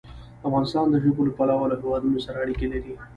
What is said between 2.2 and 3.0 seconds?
سره اړیکې لري.